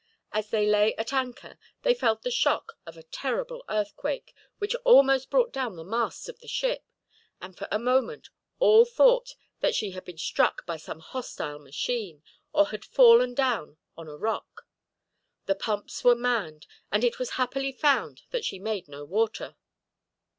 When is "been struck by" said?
10.03-10.75